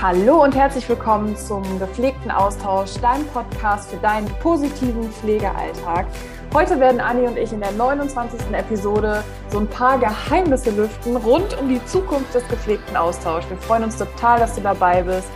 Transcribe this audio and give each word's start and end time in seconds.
Hallo 0.00 0.44
und 0.44 0.54
herzlich 0.54 0.88
willkommen 0.88 1.36
zum 1.36 1.64
gepflegten 1.80 2.30
Austausch, 2.30 2.92
dein 3.02 3.26
Podcast 3.26 3.90
für 3.90 3.96
deinen 3.96 4.28
positiven 4.38 5.10
Pflegealltag. 5.10 6.06
Heute 6.54 6.78
werden 6.78 7.00
Anni 7.00 7.26
und 7.26 7.36
ich 7.36 7.52
in 7.52 7.58
der 7.58 7.72
29. 7.72 8.38
Episode 8.52 9.24
so 9.48 9.58
ein 9.58 9.66
paar 9.66 9.98
Geheimnisse 9.98 10.70
lüften 10.70 11.16
rund 11.16 11.58
um 11.58 11.68
die 11.68 11.84
Zukunft 11.86 12.32
des 12.32 12.46
gepflegten 12.46 12.96
Austauschs. 12.96 13.50
Wir 13.50 13.56
freuen 13.56 13.82
uns 13.82 13.96
total, 13.96 14.38
dass 14.38 14.54
du 14.54 14.60
dabei 14.60 15.02
bist. 15.02 15.30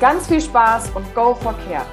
Ganz 0.00 0.26
viel 0.26 0.40
Spaß 0.40 0.90
und 0.96 1.14
go 1.14 1.36
for 1.36 1.54
care. 1.68 1.86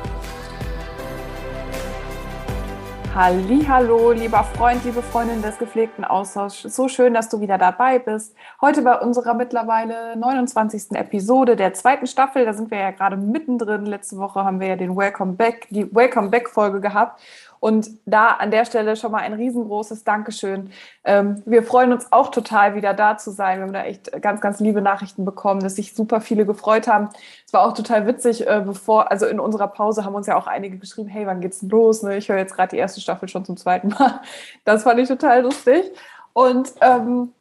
Hallo, 3.22 4.14
lieber 4.14 4.46
Freund, 4.46 4.86
liebe 4.86 5.02
Freundin 5.02 5.42
des 5.42 5.58
gepflegten 5.58 6.06
Austauschs. 6.06 6.62
So 6.74 6.88
schön, 6.88 7.14
dass 7.14 7.28
du 7.28 7.42
wieder 7.42 7.58
dabei 7.58 8.00
bist. 8.00 8.34
Heute 8.62 8.82
bei 8.82 8.98
unserer 8.98 9.34
mittlerweile 9.34 10.16
29. 10.16 10.92
Episode 10.92 11.58
der 11.58 11.74
zweiten 11.74 12.08
Staffel. 12.08 12.46
Da 12.46 12.54
sind 12.54 12.72
wir 12.72 12.78
ja 12.78 12.92
gerade 12.92 13.18
mittendrin. 13.18 13.86
Letzte 13.86 14.16
Woche 14.20 14.46
haben 14.46 14.62
wir 14.62 14.68
ja 14.68 14.78
den 14.78 14.96
Welcome 14.96 15.34
Back, 15.34 15.68
die 15.70 15.94
Welcome 15.94 16.30
Back 16.30 16.50
Folge 16.50 16.80
gehabt. 16.80 17.20
Und 17.60 17.90
da 18.06 18.28
an 18.28 18.52
der 18.52 18.66
Stelle 18.66 18.96
schon 18.96 19.12
mal 19.12 19.20
ein 19.20 19.34
riesengroßes 19.34 20.04
Dankeschön. 20.04 20.72
Ähm, 21.04 21.42
wir 21.46 21.64
freuen 21.64 21.92
uns 21.92 22.12
auch 22.12 22.30
total, 22.32 22.76
wieder 22.76 22.94
da 22.94 23.18
zu 23.18 23.32
sein. 23.32 23.58
Wir 23.58 23.64
haben 23.66 23.74
da 23.74 23.84
echt 23.84 24.22
ganz, 24.22 24.40
ganz 24.40 24.60
liebe 24.60 24.82
Nachrichten 24.82 25.26
bekommen, 25.26 25.62
dass 25.62 25.76
sich 25.76 25.94
super 25.94 26.22
viele 26.22 26.46
gefreut 26.46 26.88
haben. 26.88 27.10
Es 27.46 27.54
war 27.54 27.68
auch 27.68 27.74
total 27.74 28.08
witzig, 28.08 28.48
äh, 28.48 28.62
bevor, 28.66 29.12
also 29.12 29.26
in 29.26 29.40
unserer 29.40 29.68
Pause 29.68 30.06
haben 30.06 30.16
uns 30.16 30.28
ja 30.28 30.38
auch 30.38 30.48
einige 30.48 30.78
geschrieben, 30.78 31.10
hey, 31.10 31.28
wann 31.28 31.42
geht's 31.42 31.60
denn 31.60 31.70
los? 31.70 32.02
Ne? 32.04 32.18
Ich 32.18 32.30
höre 32.30 32.38
jetzt 32.38 32.56
gerade 32.56 32.70
die 32.70 32.78
erste 32.78 33.02
Staffel 33.02 33.28
schon 33.28 33.46
zum 33.46 33.58
zweiten 33.58 33.90
Mal. 33.90 34.22
Das 34.64 34.84
fand 34.84 35.00
ich 35.00 35.08
total 35.08 35.42
lustig. 35.42 35.92
Und 36.34 36.72
ähm, 36.82 37.34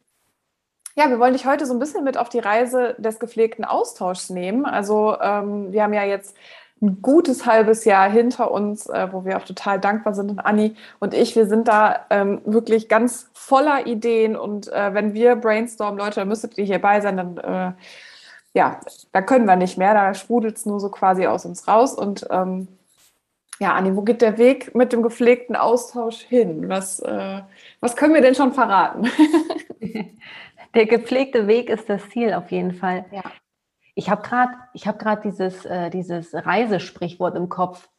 ja, 0.95 1.09
wir 1.09 1.19
wollen 1.19 1.33
dich 1.33 1.45
heute 1.45 1.65
so 1.65 1.73
ein 1.73 1.79
bisschen 1.79 2.03
mit 2.03 2.17
auf 2.17 2.27
die 2.27 2.39
Reise 2.39 2.95
des 2.97 3.19
gepflegten 3.19 3.63
Austauschs 3.63 4.29
nehmen. 4.29 4.65
Also 4.65 5.17
ähm, 5.21 5.71
wir 5.71 5.83
haben 5.83 5.93
ja 5.93 6.03
jetzt 6.03 6.35
ein 6.81 7.01
gutes 7.01 7.45
halbes 7.45 7.85
Jahr 7.85 8.09
hinter 8.09 8.51
uns, 8.51 8.87
äh, 8.87 9.07
wo 9.11 9.25
wir 9.25 9.37
auch 9.37 9.45
total 9.45 9.79
dankbar 9.79 10.13
sind. 10.13 10.31
Und 10.31 10.39
Anni 10.39 10.75
und 10.99 11.13
ich, 11.13 11.35
wir 11.35 11.47
sind 11.47 11.67
da 11.67 12.05
ähm, 12.09 12.41
wirklich 12.45 12.87
ganz 12.87 13.29
voller 13.33 13.85
Ideen. 13.87 14.35
Und 14.35 14.71
äh, 14.71 14.93
wenn 14.93 15.13
wir 15.13 15.35
brainstormen, 15.35 15.99
Leute, 15.99 16.21
dann 16.21 16.27
müsstet 16.27 16.57
ihr 16.57 16.65
hierbei 16.65 17.01
sein, 17.01 17.17
dann 17.17 17.37
äh, 17.37 17.73
ja, 18.53 18.79
da 19.11 19.21
können 19.21 19.45
wir 19.45 19.55
nicht 19.55 19.77
mehr. 19.77 19.93
Da 19.93 20.13
sprudelt 20.13 20.57
es 20.57 20.65
nur 20.65 20.79
so 20.79 20.89
quasi 20.89 21.27
aus 21.27 21.45
uns 21.45 21.67
raus. 21.67 21.93
Und 21.93 22.27
ähm, 22.31 22.67
ja, 23.59 23.73
Anni, 23.73 23.95
wo 23.95 24.01
geht 24.01 24.21
der 24.21 24.37
Weg 24.37 24.73
mit 24.73 24.93
dem 24.93 25.03
gepflegten 25.03 25.55
Austausch 25.55 26.21
hin? 26.21 26.69
Was, 26.69 26.99
äh, 26.99 27.41
was 27.81 27.95
können 27.95 28.13
wir 28.13 28.21
denn 28.21 28.35
schon 28.35 28.53
verraten? 28.53 29.09
der 30.73 30.85
gepflegte 30.85 31.47
Weg 31.47 31.69
ist 31.69 31.89
das 31.89 32.09
Ziel 32.09 32.33
auf 32.33 32.51
jeden 32.51 32.73
Fall. 32.73 33.05
Ja. 33.11 33.23
Ich 33.99 34.09
habe 34.09 34.21
gerade 34.21 34.53
hab 34.75 35.21
dieses, 35.23 35.65
äh, 35.65 35.89
dieses 35.89 36.33
Reisesprichwort 36.33 37.35
im 37.35 37.49
Kopf. 37.49 37.89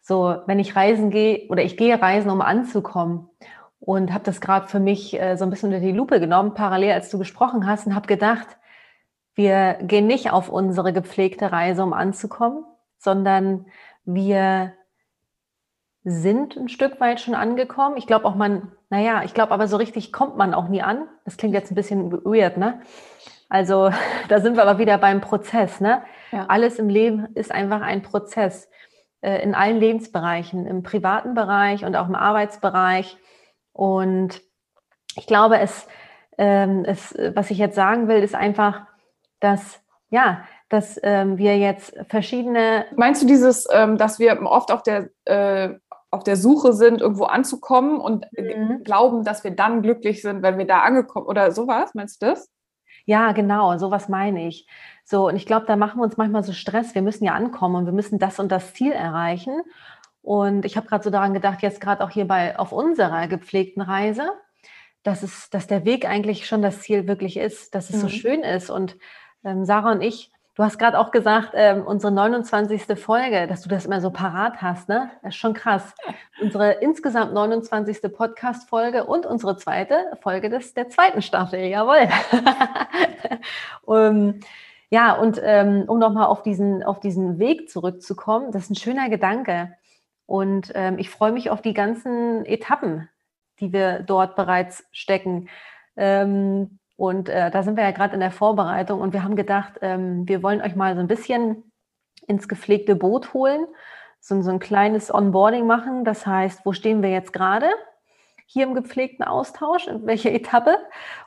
So, 0.00 0.38
wenn 0.46 0.58
ich 0.58 0.74
reisen 0.74 1.10
gehe 1.10 1.46
oder 1.48 1.62
ich 1.62 1.76
gehe 1.76 2.00
reisen, 2.00 2.30
um 2.30 2.40
anzukommen. 2.40 3.28
Und 3.78 4.14
habe 4.14 4.24
das 4.24 4.40
gerade 4.40 4.68
für 4.68 4.80
mich 4.80 5.20
äh, 5.20 5.36
so 5.36 5.44
ein 5.44 5.50
bisschen 5.50 5.68
unter 5.68 5.84
die 5.84 5.92
Lupe 5.92 6.18
genommen, 6.18 6.54
parallel 6.54 6.92
als 6.92 7.10
du 7.10 7.18
gesprochen 7.18 7.66
hast, 7.66 7.86
und 7.86 7.94
habe 7.94 8.06
gedacht, 8.06 8.56
wir 9.34 9.74
gehen 9.82 10.06
nicht 10.06 10.30
auf 10.30 10.48
unsere 10.48 10.94
gepflegte 10.94 11.52
Reise, 11.52 11.82
um 11.82 11.92
anzukommen, 11.92 12.64
sondern 12.96 13.66
wir 14.06 14.72
sind 16.04 16.56
ein 16.56 16.70
Stück 16.70 17.00
weit 17.00 17.20
schon 17.20 17.34
angekommen. 17.34 17.98
Ich 17.98 18.06
glaube 18.06 18.24
auch 18.24 18.34
man, 18.34 18.72
naja, 18.88 19.22
ich 19.24 19.34
glaube 19.34 19.52
aber 19.52 19.68
so 19.68 19.76
richtig 19.76 20.10
kommt 20.10 20.38
man 20.38 20.54
auch 20.54 20.68
nie 20.68 20.80
an. 20.80 21.06
Das 21.26 21.36
klingt 21.36 21.52
jetzt 21.52 21.70
ein 21.70 21.74
bisschen 21.74 22.10
weird, 22.24 22.56
ne? 22.56 22.80
Also 23.54 23.90
da 24.28 24.40
sind 24.40 24.56
wir 24.56 24.64
aber 24.64 24.80
wieder 24.80 24.98
beim 24.98 25.20
Prozess. 25.20 25.80
Ne? 25.80 26.02
Ja. 26.32 26.46
Alles 26.48 26.80
im 26.80 26.88
Leben 26.88 27.28
ist 27.34 27.52
einfach 27.52 27.82
ein 27.82 28.02
Prozess 28.02 28.68
äh, 29.20 29.40
in 29.42 29.54
allen 29.54 29.78
Lebensbereichen, 29.78 30.66
im 30.66 30.82
privaten 30.82 31.34
Bereich 31.34 31.84
und 31.84 31.94
auch 31.94 32.08
im 32.08 32.16
Arbeitsbereich. 32.16 33.16
Und 33.72 34.42
ich 35.14 35.28
glaube, 35.28 35.60
es, 35.60 35.86
ähm, 36.36 36.84
es, 36.84 37.14
was 37.34 37.52
ich 37.52 37.58
jetzt 37.58 37.76
sagen 37.76 38.08
will, 38.08 38.22
ist 38.24 38.34
einfach, 38.34 38.82
dass 39.38 39.80
ja, 40.10 40.44
dass 40.68 40.98
ähm, 41.02 41.38
wir 41.38 41.56
jetzt 41.58 41.94
verschiedene. 42.08 42.86
Meinst 42.96 43.22
du 43.22 43.26
dieses, 43.26 43.68
ähm, 43.72 43.98
dass 43.98 44.18
wir 44.18 44.40
oft 44.42 44.72
auf 44.72 44.82
der 44.82 45.10
äh, 45.26 45.74
auf 46.10 46.24
der 46.24 46.36
Suche 46.36 46.72
sind, 46.72 47.00
irgendwo 47.00 47.24
anzukommen 47.24 48.00
und 48.00 48.26
mhm. 48.32 48.82
glauben, 48.84 49.24
dass 49.24 49.42
wir 49.42 49.50
dann 49.50 49.82
glücklich 49.82 50.22
sind, 50.22 50.42
wenn 50.42 50.58
wir 50.58 50.66
da 50.66 50.80
angekommen 50.80 51.26
oder 51.26 51.50
sowas? 51.50 51.92
Meinst 51.94 52.22
du 52.22 52.26
das? 52.26 52.53
Ja, 53.04 53.32
genau, 53.32 53.76
sowas 53.78 54.08
meine 54.08 54.46
ich. 54.48 54.66
So, 55.04 55.28
und 55.28 55.36
ich 55.36 55.46
glaube, 55.46 55.66
da 55.66 55.76
machen 55.76 55.98
wir 55.98 56.04
uns 56.04 56.16
manchmal 56.16 56.42
so 56.42 56.52
Stress. 56.52 56.94
Wir 56.94 57.02
müssen 57.02 57.24
ja 57.24 57.34
ankommen 57.34 57.76
und 57.76 57.86
wir 57.86 57.92
müssen 57.92 58.18
das 58.18 58.38
und 58.38 58.50
das 58.50 58.72
Ziel 58.74 58.92
erreichen. 58.92 59.62
Und 60.22 60.64
ich 60.64 60.76
habe 60.78 60.86
gerade 60.86 61.04
so 61.04 61.10
daran 61.10 61.34
gedacht, 61.34 61.60
jetzt 61.62 61.80
gerade 61.80 62.02
auch 62.02 62.10
hier 62.10 62.26
bei 62.26 62.58
auf 62.58 62.72
unserer 62.72 63.28
gepflegten 63.28 63.82
Reise, 63.82 64.30
dass 65.02 65.22
es, 65.22 65.50
dass 65.50 65.66
der 65.66 65.84
Weg 65.84 66.08
eigentlich 66.08 66.46
schon 66.46 66.62
das 66.62 66.80
Ziel 66.80 67.06
wirklich 67.06 67.36
ist, 67.36 67.74
dass 67.74 67.90
es 67.90 67.96
mhm. 67.96 68.00
so 68.00 68.08
schön 68.08 68.40
ist. 68.42 68.70
Und 68.70 68.96
ähm, 69.44 69.66
Sarah 69.66 69.92
und 69.92 70.00
ich, 70.00 70.32
Du 70.56 70.62
hast 70.62 70.78
gerade 70.78 71.00
auch 71.00 71.10
gesagt, 71.10 71.50
ähm, 71.54 71.84
unsere 71.84 72.12
29. 72.12 72.96
Folge, 72.96 73.48
dass 73.48 73.62
du 73.62 73.68
das 73.68 73.86
immer 73.86 74.00
so 74.00 74.10
parat 74.10 74.62
hast, 74.62 74.88
ne? 74.88 75.10
Das 75.22 75.34
ist 75.34 75.40
schon 75.40 75.52
krass. 75.52 75.94
Unsere 76.40 76.74
insgesamt 76.74 77.34
29. 77.34 78.00
Podcast-Folge 78.12 79.04
und 79.04 79.26
unsere 79.26 79.56
zweite 79.56 80.16
Folge 80.22 80.50
des, 80.50 80.72
der 80.72 80.88
zweiten 80.88 81.22
Staffel, 81.22 81.58
jawohl. 81.58 82.08
um, 83.82 84.38
ja, 84.90 85.14
und 85.14 85.40
ähm, 85.42 85.86
um 85.88 85.98
nochmal 85.98 86.26
auf 86.26 86.42
diesen, 86.42 86.84
auf 86.84 87.00
diesen 87.00 87.40
Weg 87.40 87.68
zurückzukommen, 87.68 88.52
das 88.52 88.64
ist 88.64 88.70
ein 88.70 88.76
schöner 88.76 89.08
Gedanke. 89.08 89.76
Und 90.26 90.70
ähm, 90.76 91.00
ich 91.00 91.10
freue 91.10 91.32
mich 91.32 91.50
auf 91.50 91.62
die 91.62 91.74
ganzen 91.74 92.46
Etappen, 92.46 93.08
die 93.58 93.72
wir 93.72 94.04
dort 94.04 94.36
bereits 94.36 94.84
stecken. 94.92 95.48
Ähm, 95.96 96.78
und 96.96 97.28
äh, 97.28 97.50
da 97.50 97.62
sind 97.62 97.76
wir 97.76 97.84
ja 97.84 97.90
gerade 97.90 98.14
in 98.14 98.20
der 98.20 98.30
Vorbereitung 98.30 99.00
und 99.00 99.12
wir 99.12 99.24
haben 99.24 99.36
gedacht, 99.36 99.74
ähm, 99.82 100.28
wir 100.28 100.42
wollen 100.42 100.62
euch 100.62 100.76
mal 100.76 100.94
so 100.94 101.00
ein 101.00 101.08
bisschen 101.08 101.70
ins 102.26 102.48
gepflegte 102.48 102.94
Boot 102.94 103.34
holen, 103.34 103.66
so, 104.20 104.40
so 104.42 104.50
ein 104.50 104.60
kleines 104.60 105.12
Onboarding 105.12 105.66
machen. 105.66 106.04
Das 106.04 106.26
heißt, 106.26 106.64
wo 106.64 106.72
stehen 106.72 107.02
wir 107.02 107.10
jetzt 107.10 107.32
gerade? 107.32 107.66
Hier 108.46 108.64
im 108.64 108.74
gepflegten 108.74 109.24
Austausch, 109.24 109.88
in 109.88 110.06
welcher 110.06 110.32
Etappe? 110.32 110.78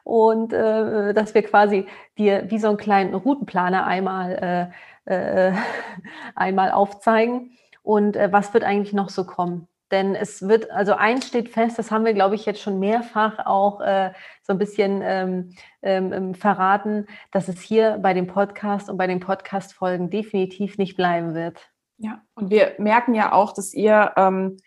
Und 0.04 0.54
äh, 0.54 1.14
dass 1.14 1.34
wir 1.34 1.44
quasi 1.44 1.88
dir 2.18 2.50
wie 2.50 2.60
so 2.60 2.70
einen 2.70 2.78
kleinen 2.78 3.14
Routenplaner 3.14 3.86
einmal, 3.86 4.72
äh, 5.06 5.50
äh, 5.50 5.54
einmal 6.36 6.72
aufzeigen. 6.72 7.52
Und 7.84 8.16
äh, 8.16 8.32
was 8.32 8.54
wird 8.54 8.64
eigentlich 8.64 8.94
noch 8.94 9.10
so 9.10 9.26
kommen? 9.26 9.68
Denn 9.92 10.16
es 10.16 10.48
wird, 10.48 10.70
also 10.72 10.94
eins 10.94 11.28
steht 11.28 11.50
fest, 11.50 11.80
das 11.80 11.92
haben 11.92 12.04
wir, 12.04 12.14
glaube 12.14 12.36
ich, 12.36 12.46
jetzt 12.46 12.62
schon 12.62 12.80
mehrfach 12.80 13.46
auch 13.46 13.80
äh, 13.80 14.12
so 14.44 14.54
ein 14.54 14.60
bisschen 14.60 15.02
ähm, 15.02 15.56
ähm, 15.82 16.12
ähm, 16.12 16.36
verraten, 16.36 17.08
dass 17.32 17.48
es 17.48 17.62
hier 17.62 17.98
bei 18.02 18.14
dem 18.14 18.28
Podcast 18.28 18.90
und 18.90 18.98
bei 18.98 19.08
den 19.08 19.22
Podcast-Folgen 19.22 20.10
definitiv 20.10 20.78
nicht 20.78 20.98
bleiben 20.98 21.34
wird. 21.34 21.70
Ja, 21.98 22.22
und 22.36 22.50
wir 22.52 22.76
merken 22.78 23.16
ja 23.16 23.32
auch, 23.32 23.54
dass 23.54 23.74
ihr, 23.74 24.12
ähm, 24.18 24.58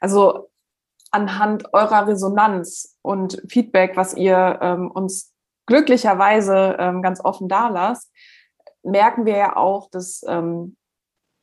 also 0.00 0.50
anhand 1.10 1.72
eurer 1.72 2.06
Resonanz 2.06 2.98
und 3.00 3.42
Feedback, 3.48 3.96
was 3.96 4.14
ihr 4.14 4.58
ähm, 4.60 4.90
uns 4.90 5.32
glücklicherweise 5.64 6.76
ähm, 6.78 7.02
ganz 7.02 7.24
offen 7.24 7.48
da 7.48 7.68
lasst, 7.68 8.12
merken 8.82 9.24
wir 9.24 9.36
ja 9.36 9.56
auch, 9.56 9.90
dass 9.90 10.22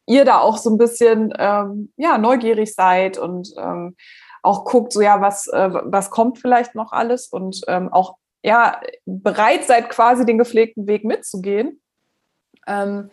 ihr 0.06 0.26
da 0.26 0.40
auch 0.40 0.58
so 0.58 0.70
ein 0.70 0.78
bisschen 0.78 1.34
ähm, 1.38 1.92
ja, 1.98 2.18
neugierig 2.18 2.74
seid 2.74 3.18
und 3.18 3.54
ähm, 3.58 3.96
auch 4.42 4.66
guckt, 4.66 4.94
so 4.94 5.02
ja, 5.02 5.22
was, 5.22 5.48
äh, 5.48 5.70
was 5.72 6.10
kommt 6.10 6.40
vielleicht 6.40 6.76
noch 6.76 6.92
alles 6.92 7.28
und 7.28 7.62
ähm, 7.68 7.92
auch 7.92 8.18
ja, 8.44 8.82
bereit 9.06 9.64
seid, 9.64 9.90
quasi 9.90 10.26
den 10.26 10.38
gepflegten 10.38 10.86
Weg 10.86 11.06
mitzugehen. 11.06 11.82
Ähm, 12.68 13.10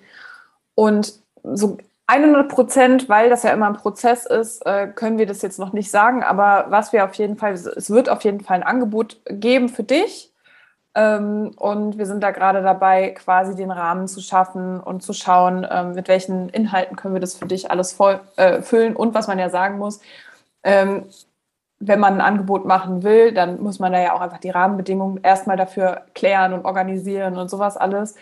und 0.74 1.14
so 1.44 1.78
100 2.08 2.48
Prozent, 2.48 3.08
weil 3.08 3.30
das 3.30 3.44
ja 3.44 3.52
immer 3.52 3.68
ein 3.68 3.74
Prozess 3.74 4.26
ist, 4.26 4.66
äh, 4.66 4.88
können 4.88 5.18
wir 5.18 5.26
das 5.26 5.42
jetzt 5.42 5.60
noch 5.60 5.72
nicht 5.72 5.92
sagen. 5.92 6.24
Aber 6.24 6.66
was 6.68 6.92
wir 6.92 7.04
auf 7.04 7.14
jeden 7.14 7.36
Fall, 7.36 7.52
es 7.52 7.90
wird 7.90 8.08
auf 8.08 8.24
jeden 8.24 8.40
Fall 8.40 8.56
ein 8.56 8.62
Angebot 8.64 9.20
geben 9.26 9.68
für 9.68 9.84
dich, 9.84 10.29
und 10.92 11.98
wir 11.98 12.06
sind 12.06 12.20
da 12.20 12.32
gerade 12.32 12.62
dabei, 12.62 13.10
quasi 13.10 13.54
den 13.54 13.70
Rahmen 13.70 14.08
zu 14.08 14.20
schaffen 14.20 14.80
und 14.80 15.02
zu 15.02 15.12
schauen, 15.12 15.64
ähm, 15.70 15.92
mit 15.94 16.08
welchen 16.08 16.48
Inhalten 16.48 16.96
können 16.96 17.14
wir 17.14 17.20
das 17.20 17.34
für 17.36 17.46
dich 17.46 17.70
alles 17.70 17.92
voll, 17.92 18.20
äh, 18.36 18.60
füllen. 18.60 18.96
Und 18.96 19.14
was 19.14 19.28
man 19.28 19.38
ja 19.38 19.50
sagen 19.50 19.78
muss, 19.78 20.00
ähm, 20.64 21.04
wenn 21.78 22.00
man 22.00 22.14
ein 22.14 22.20
Angebot 22.20 22.66
machen 22.66 23.02
will, 23.02 23.32
dann 23.32 23.62
muss 23.62 23.78
man 23.78 23.92
da 23.92 24.00
ja 24.00 24.14
auch 24.14 24.20
einfach 24.20 24.38
die 24.38 24.50
Rahmenbedingungen 24.50 25.20
erstmal 25.22 25.56
dafür 25.56 26.02
klären 26.14 26.52
und 26.52 26.64
organisieren 26.64 27.38
und 27.38 27.48
sowas 27.48 27.76
alles. 27.76 28.16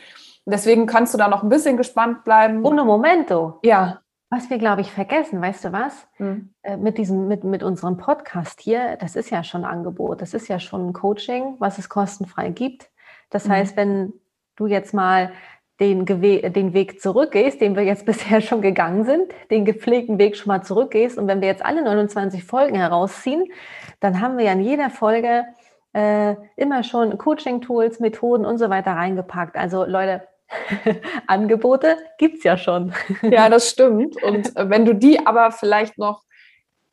Deswegen 0.44 0.86
kannst 0.86 1.12
du 1.12 1.18
da 1.18 1.28
noch 1.28 1.42
ein 1.42 1.48
bisschen 1.48 1.76
gespannt 1.76 2.24
bleiben. 2.24 2.64
Ohne 2.64 2.84
Momento. 2.84 3.58
Ja. 3.62 4.00
Was 4.30 4.50
wir, 4.50 4.58
glaube 4.58 4.82
ich, 4.82 4.92
vergessen, 4.92 5.40
weißt 5.40 5.64
du 5.64 5.72
was? 5.72 6.06
Mhm. 6.18 6.50
Äh, 6.62 6.76
mit, 6.76 6.98
diesem, 6.98 7.28
mit, 7.28 7.44
mit 7.44 7.62
unserem 7.62 7.96
Podcast 7.96 8.60
hier, 8.60 8.96
das 9.00 9.16
ist 9.16 9.30
ja 9.30 9.42
schon 9.42 9.64
ein 9.64 9.70
Angebot, 9.70 10.20
das 10.20 10.34
ist 10.34 10.48
ja 10.48 10.60
schon 10.60 10.88
ein 10.88 10.92
Coaching, 10.92 11.56
was 11.58 11.78
es 11.78 11.88
kostenfrei 11.88 12.50
gibt. 12.50 12.90
Das 13.30 13.46
mhm. 13.46 13.52
heißt, 13.52 13.76
wenn 13.76 14.12
du 14.56 14.66
jetzt 14.66 14.92
mal 14.92 15.32
den, 15.80 16.04
den 16.04 16.74
Weg 16.74 17.00
zurückgehst, 17.00 17.60
den 17.60 17.74
wir 17.74 17.84
jetzt 17.84 18.04
bisher 18.06 18.40
schon 18.40 18.60
gegangen 18.60 19.04
sind, 19.04 19.32
den 19.50 19.64
gepflegten 19.64 20.18
Weg 20.18 20.36
schon 20.36 20.48
mal 20.48 20.62
zurückgehst. 20.62 21.16
Und 21.16 21.26
wenn 21.26 21.40
wir 21.40 21.48
jetzt 21.48 21.64
alle 21.64 21.82
29 21.82 22.44
Folgen 22.44 22.76
herausziehen, 22.76 23.46
dann 24.00 24.20
haben 24.20 24.36
wir 24.36 24.44
ja 24.44 24.52
in 24.52 24.60
jeder 24.60 24.90
Folge 24.90 25.44
äh, 25.94 26.36
immer 26.56 26.82
schon 26.82 27.16
Coaching-Tools, 27.16 28.00
Methoden 28.00 28.44
und 28.44 28.58
so 28.58 28.68
weiter 28.68 28.92
reingepackt. 28.92 29.56
Also 29.56 29.84
Leute, 29.84 30.27
Angebote 31.26 31.96
gibt 32.18 32.38
es 32.38 32.44
ja 32.44 32.56
schon. 32.56 32.92
ja, 33.22 33.48
das 33.48 33.70
stimmt. 33.70 34.22
Und 34.22 34.56
äh, 34.56 34.70
wenn 34.70 34.84
du 34.84 34.94
die 34.94 35.26
aber 35.26 35.50
vielleicht 35.50 35.98
noch 35.98 36.22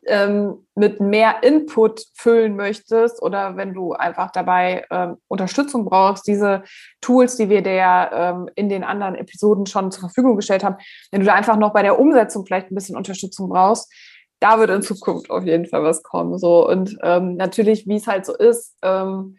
ähm, 0.08 0.68
mit 0.76 1.00
mehr 1.00 1.42
Input 1.42 2.06
füllen 2.14 2.56
möchtest 2.56 3.22
oder 3.22 3.58
wenn 3.58 3.74
du 3.74 3.94
einfach 3.94 4.32
dabei 4.32 4.86
ähm, 4.92 5.18
Unterstützung 5.28 5.86
brauchst, 5.86 6.28
diese 6.28 6.64
Tools, 7.02 7.38
die 7.38 7.50
wir 7.50 7.64
dir 7.64 8.12
ähm, 8.14 8.50
in 8.56 8.70
den 8.70 8.84
anderen 8.84 9.16
Episoden 9.16 9.66
schon 9.66 9.92
zur 9.92 10.02
Verfügung 10.02 10.36
gestellt 10.36 10.64
haben, 10.64 10.78
wenn 11.12 11.22
du 11.22 11.26
da 11.26 11.34
einfach 11.34 11.58
noch 11.58 11.74
bei 11.74 11.82
der 11.82 12.00
Umsetzung 12.00 12.46
vielleicht 12.46 12.72
ein 12.72 12.76
bisschen 12.76 12.98
Unterstützung 12.98 13.50
brauchst, 13.50 13.92
da 14.40 14.60
wird 14.60 14.70
in 14.70 14.82
Zukunft 14.82 15.32
auf 15.32 15.44
jeden 15.44 15.66
Fall 15.66 15.84
was 15.84 16.04
kommen. 16.04 16.38
So 16.38 16.68
und 16.70 16.98
ähm, 17.02 17.36
natürlich, 17.36 17.88
wie 17.88 17.96
es 17.96 18.06
halt 18.06 18.26
so 18.26 18.36
ist, 18.36 18.78
ähm, 18.84 19.38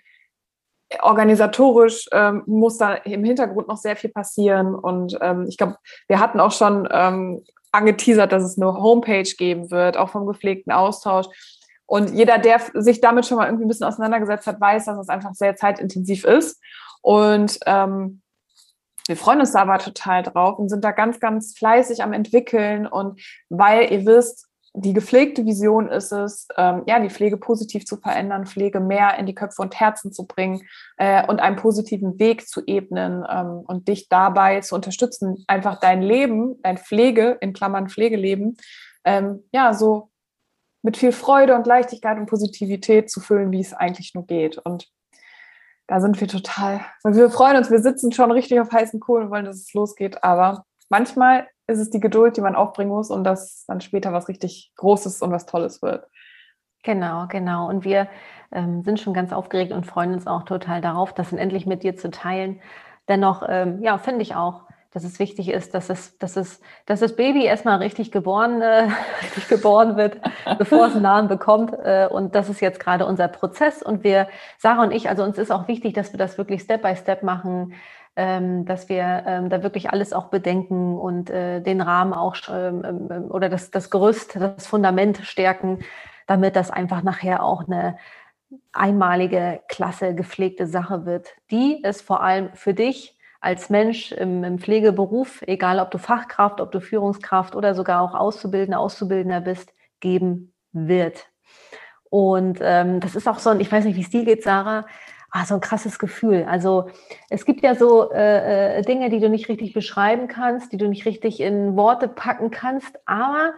organisatorisch 1.00 2.08
ähm, 2.12 2.42
muss 2.46 2.78
da 2.78 2.94
im 2.94 3.24
Hintergrund 3.24 3.68
noch 3.68 3.76
sehr 3.76 3.96
viel 3.96 4.10
passieren. 4.10 4.74
Und 4.74 5.18
ähm, 5.20 5.46
ich 5.48 5.56
glaube, 5.56 5.76
wir 6.08 6.20
hatten 6.20 6.40
auch 6.40 6.52
schon 6.52 6.88
ähm, 6.90 7.42
angeteasert, 7.72 8.32
dass 8.32 8.44
es 8.44 8.56
eine 8.56 8.72
Homepage 8.72 9.30
geben 9.36 9.70
wird, 9.70 9.96
auch 9.96 10.10
vom 10.10 10.26
gepflegten 10.26 10.72
Austausch. 10.72 11.26
Und 11.86 12.14
jeder, 12.14 12.38
der 12.38 12.60
sich 12.74 13.00
damit 13.00 13.26
schon 13.26 13.36
mal 13.36 13.46
irgendwie 13.46 13.64
ein 13.64 13.68
bisschen 13.68 13.86
auseinandergesetzt 13.86 14.46
hat, 14.46 14.60
weiß, 14.60 14.86
dass 14.86 14.98
es 14.98 15.08
einfach 15.08 15.34
sehr 15.34 15.56
zeitintensiv 15.56 16.24
ist. 16.24 16.60
Und 17.02 17.58
ähm, 17.66 18.22
wir 19.06 19.16
freuen 19.16 19.40
uns 19.40 19.52
da 19.52 19.62
aber 19.62 19.78
total 19.78 20.24
drauf 20.24 20.58
und 20.58 20.68
sind 20.68 20.84
da 20.84 20.90
ganz, 20.90 21.20
ganz 21.20 21.56
fleißig 21.56 22.02
am 22.02 22.12
entwickeln. 22.12 22.86
Und 22.86 23.20
weil 23.48 23.92
ihr 23.92 24.04
wisst, 24.04 24.45
die 24.78 24.92
gepflegte 24.92 25.46
Vision 25.46 25.88
ist 25.88 26.12
es, 26.12 26.48
ähm, 26.58 26.82
ja, 26.86 27.00
die 27.00 27.08
Pflege 27.08 27.38
positiv 27.38 27.86
zu 27.86 27.96
verändern, 27.96 28.46
Pflege 28.46 28.78
mehr 28.78 29.18
in 29.18 29.24
die 29.24 29.34
Köpfe 29.34 29.62
und 29.62 29.78
Herzen 29.80 30.12
zu 30.12 30.26
bringen 30.26 30.62
äh, 30.98 31.26
und 31.26 31.40
einen 31.40 31.56
positiven 31.56 32.18
Weg 32.18 32.46
zu 32.46 32.62
ebnen 32.66 33.24
ähm, 33.28 33.62
und 33.66 33.88
dich 33.88 34.10
dabei 34.10 34.60
zu 34.60 34.74
unterstützen, 34.74 35.44
einfach 35.46 35.80
dein 35.80 36.02
Leben, 36.02 36.60
dein 36.62 36.76
Pflege, 36.76 37.38
in 37.40 37.54
Klammern 37.54 37.88
Pflegeleben, 37.88 38.58
ähm, 39.04 39.44
ja, 39.50 39.72
so 39.72 40.10
mit 40.82 40.98
viel 40.98 41.12
Freude 41.12 41.54
und 41.54 41.66
Leichtigkeit 41.66 42.18
und 42.18 42.26
Positivität 42.26 43.10
zu 43.10 43.20
füllen, 43.20 43.52
wie 43.52 43.60
es 43.60 43.72
eigentlich 43.72 44.14
nur 44.14 44.26
geht. 44.26 44.58
Und 44.58 44.88
da 45.86 46.00
sind 46.00 46.20
wir 46.20 46.28
total, 46.28 46.84
wir 47.02 47.30
freuen 47.30 47.56
uns, 47.56 47.70
wir 47.70 47.80
sitzen 47.80 48.12
schon 48.12 48.30
richtig 48.30 48.60
auf 48.60 48.70
heißen 48.70 49.00
Kohlen 49.00 49.24
und 49.24 49.30
wollen, 49.30 49.46
dass 49.46 49.56
es 49.56 49.72
losgeht, 49.72 50.22
aber 50.22 50.66
manchmal 50.90 51.46
ist 51.66 51.78
es 51.78 51.90
die 51.90 52.00
Geduld, 52.00 52.36
die 52.36 52.40
man 52.40 52.54
aufbringen 52.54 52.90
muss 52.90 53.10
und 53.10 53.24
dass 53.24 53.64
dann 53.66 53.80
später 53.80 54.12
was 54.12 54.28
richtig 54.28 54.72
Großes 54.76 55.22
und 55.22 55.32
was 55.32 55.46
Tolles 55.46 55.82
wird. 55.82 56.06
Genau, 56.82 57.26
genau. 57.28 57.68
Und 57.68 57.84
wir 57.84 58.08
ähm, 58.52 58.82
sind 58.82 59.00
schon 59.00 59.12
ganz 59.12 59.32
aufgeregt 59.32 59.72
und 59.72 59.86
freuen 59.86 60.12
uns 60.12 60.26
auch 60.26 60.44
total 60.44 60.80
darauf, 60.80 61.12
das 61.12 61.30
dann 61.30 61.38
endlich 61.38 61.66
mit 61.66 61.82
dir 61.82 61.96
zu 61.96 62.10
teilen. 62.10 62.60
Dennoch, 63.08 63.42
ähm, 63.48 63.82
ja, 63.82 63.98
finde 63.98 64.22
ich 64.22 64.36
auch, 64.36 64.62
dass 64.92 65.04
es 65.04 65.18
wichtig 65.18 65.50
ist, 65.50 65.74
dass, 65.74 65.90
es, 65.90 66.16
dass, 66.18 66.36
es, 66.36 66.60
dass 66.86 67.00
das 67.00 67.16
Baby 67.16 67.44
erstmal 67.44 67.78
richtig 67.78 68.12
geboren, 68.12 68.62
äh, 68.62 68.88
richtig 69.22 69.48
geboren 69.48 69.96
wird, 69.96 70.20
bevor 70.58 70.86
es 70.86 70.92
einen 70.92 71.02
Namen 71.02 71.28
bekommt. 71.28 71.72
Äh, 71.72 72.08
und 72.10 72.34
das 72.34 72.48
ist 72.48 72.60
jetzt 72.60 72.80
gerade 72.80 73.04
unser 73.04 73.28
Prozess. 73.28 73.82
Und 73.82 74.04
wir, 74.04 74.28
Sarah 74.58 74.84
und 74.84 74.92
ich, 74.92 75.08
also 75.08 75.24
uns 75.24 75.38
ist 75.38 75.50
auch 75.50 75.68
wichtig, 75.68 75.94
dass 75.94 76.12
wir 76.12 76.18
das 76.18 76.38
wirklich 76.38 76.62
Step 76.62 76.82
by 76.82 76.94
Step 76.94 77.22
machen, 77.24 77.74
dass 78.16 78.88
wir 78.88 79.24
ähm, 79.26 79.50
da 79.50 79.62
wirklich 79.62 79.90
alles 79.90 80.14
auch 80.14 80.28
bedenken 80.28 80.96
und 80.96 81.28
äh, 81.28 81.60
den 81.60 81.82
Rahmen 81.82 82.14
auch 82.14 82.36
ähm, 82.50 82.82
ähm, 83.10 83.30
oder 83.30 83.50
das, 83.50 83.70
das 83.70 83.90
Gerüst, 83.90 84.36
das 84.36 84.66
Fundament 84.66 85.18
stärken, 85.18 85.80
damit 86.26 86.56
das 86.56 86.70
einfach 86.70 87.02
nachher 87.02 87.44
auch 87.44 87.68
eine 87.68 87.98
einmalige, 88.72 89.60
klasse, 89.68 90.14
gepflegte 90.14 90.66
Sache 90.66 91.04
wird, 91.04 91.34
die 91.50 91.80
es 91.82 92.00
vor 92.00 92.22
allem 92.22 92.54
für 92.54 92.72
dich 92.72 93.18
als 93.40 93.70
Mensch 93.70 94.12
im, 94.12 94.44
im, 94.44 94.58
Pflegeberuf, 94.58 95.42
egal 95.46 95.78
ob 95.78 95.90
du 95.90 95.98
Fachkraft, 95.98 96.60
ob 96.60 96.72
du 96.72 96.80
Führungskraft 96.80 97.54
oder 97.54 97.74
sogar 97.74 98.00
auch 98.00 98.14
Auszubildender, 98.14 98.80
Auszubildender 98.80 99.40
bist, 99.40 99.74
geben 100.00 100.54
wird. 100.72 101.26
Und 102.08 102.60
ähm, 102.62 103.00
das 103.00 103.14
ist 103.14 103.28
auch 103.28 103.38
so 103.38 103.50
ein, 103.50 103.60
ich 103.60 103.70
weiß 103.70 103.84
nicht, 103.84 103.96
wie 103.96 104.02
es 104.02 104.10
dir 104.10 104.24
geht, 104.24 104.42
Sarah, 104.42 104.86
ah, 105.30 105.44
so 105.44 105.54
ein 105.54 105.60
krasses 105.60 105.98
Gefühl. 105.98 106.44
Also 106.48 106.88
es 107.28 107.44
gibt 107.44 107.62
ja 107.62 107.74
so 107.74 108.10
äh, 108.12 108.78
äh, 108.78 108.82
Dinge, 108.82 109.10
die 109.10 109.20
du 109.20 109.28
nicht 109.28 109.48
richtig 109.48 109.72
beschreiben 109.72 110.28
kannst, 110.28 110.72
die 110.72 110.76
du 110.76 110.88
nicht 110.88 111.06
richtig 111.06 111.40
in 111.40 111.76
Worte 111.76 112.08
packen 112.08 112.50
kannst, 112.50 112.98
aber 113.06 113.54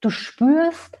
du 0.00 0.10
spürst 0.10 0.98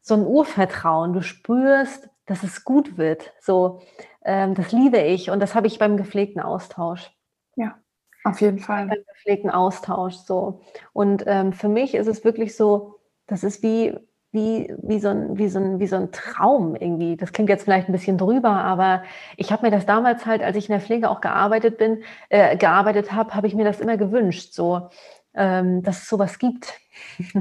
so 0.00 0.14
ein 0.14 0.26
Urvertrauen, 0.26 1.12
du 1.12 1.22
spürst, 1.22 2.08
dass 2.26 2.42
es 2.42 2.64
gut 2.64 2.98
wird. 2.98 3.32
So, 3.40 3.80
ähm, 4.24 4.54
das 4.54 4.72
liebe 4.72 4.98
ich 4.98 5.30
und 5.30 5.40
das 5.40 5.54
habe 5.54 5.66
ich 5.66 5.78
beim 5.78 5.96
gepflegten 5.96 6.40
Austausch. 6.40 7.10
Ja, 7.56 7.78
auf 8.24 8.40
jeden 8.40 8.58
Fall. 8.58 8.86
Beim 8.86 9.04
gepflegten 9.06 9.50
Austausch 9.50 10.14
so. 10.14 10.60
Und 10.92 11.24
ähm, 11.26 11.52
für 11.52 11.68
mich 11.68 11.94
ist 11.94 12.06
es 12.06 12.24
wirklich 12.24 12.56
so, 12.56 13.00
das 13.26 13.44
ist 13.44 13.62
wie 13.62 13.98
wie, 14.34 14.74
wie, 14.82 14.98
so 14.98 15.08
ein, 15.08 15.38
wie, 15.38 15.48
so 15.48 15.60
ein, 15.60 15.78
wie 15.78 15.86
so 15.86 15.96
ein 15.96 16.10
Traum 16.10 16.74
irgendwie. 16.74 17.16
Das 17.16 17.32
klingt 17.32 17.48
jetzt 17.48 17.64
vielleicht 17.64 17.88
ein 17.88 17.92
bisschen 17.92 18.18
drüber, 18.18 18.50
aber 18.50 19.04
ich 19.36 19.52
habe 19.52 19.64
mir 19.64 19.70
das 19.70 19.86
damals 19.86 20.26
halt, 20.26 20.42
als 20.42 20.56
ich 20.56 20.68
in 20.68 20.72
der 20.72 20.80
Pflege 20.80 21.08
auch 21.08 21.20
gearbeitet 21.20 21.78
bin, 21.78 22.02
äh, 22.28 22.56
gearbeitet 22.56 23.12
habe, 23.12 23.34
habe 23.34 23.46
ich 23.46 23.54
mir 23.54 23.64
das 23.64 23.80
immer 23.80 23.96
gewünscht, 23.96 24.52
so, 24.52 24.90
ähm, 25.34 25.82
dass 25.82 26.02
es 26.02 26.08
sowas 26.08 26.38
gibt. 26.38 26.74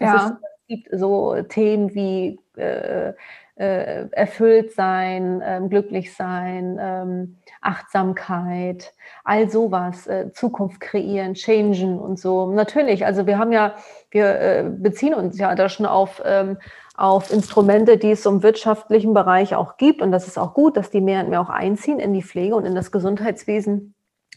ja. 0.00 0.38
es 0.40 0.68
gibt 0.68 0.88
so 0.92 1.42
Themen 1.42 1.94
wie 1.94 2.38
äh, 2.56 3.12
äh, 3.58 4.08
erfüllt 4.12 4.72
sein, 4.72 5.42
ähm, 5.44 5.68
glücklich 5.68 6.14
sein, 6.14 6.78
ähm, 6.80 7.36
Achtsamkeit, 7.60 8.94
all 9.24 9.50
sowas, 9.50 10.06
äh, 10.06 10.32
Zukunft 10.32 10.80
kreieren, 10.80 11.34
changen 11.34 11.98
und 11.98 12.20
so. 12.20 12.52
Natürlich, 12.52 13.04
also 13.04 13.26
wir 13.26 13.38
haben 13.38 13.52
ja, 13.52 13.74
wir 14.10 14.40
äh, 14.40 14.64
beziehen 14.64 15.14
uns 15.14 15.38
ja 15.38 15.54
da 15.56 15.68
schon 15.68 15.86
auf, 15.86 16.22
ähm, 16.24 16.58
auf 16.96 17.32
Instrumente, 17.32 17.98
die 17.98 18.12
es 18.12 18.26
im 18.26 18.42
wirtschaftlichen 18.42 19.12
Bereich 19.12 19.56
auch 19.56 19.76
gibt. 19.76 20.02
Und 20.02 20.12
das 20.12 20.28
ist 20.28 20.38
auch 20.38 20.54
gut, 20.54 20.76
dass 20.76 20.90
die 20.90 21.00
mehr 21.00 21.24
und 21.24 21.30
mehr 21.30 21.40
auch 21.40 21.50
einziehen 21.50 21.98
in 21.98 22.12
die 22.12 22.22
Pflege 22.22 22.54
und 22.54 22.64
in 22.64 22.76
das 22.76 22.92
Gesundheitswesen. 22.92 23.94